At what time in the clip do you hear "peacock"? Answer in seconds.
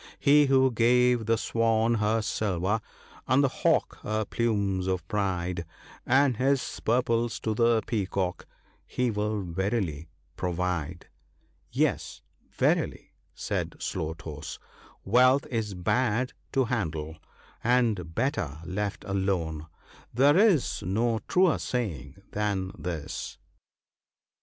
7.85-8.47